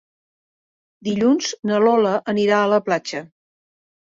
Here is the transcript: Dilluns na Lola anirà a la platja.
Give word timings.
Dilluns 1.09 1.51
na 1.73 1.81
Lola 1.85 2.15
anirà 2.35 2.63
a 2.63 2.73
la 2.73 2.81
platja. 2.89 3.23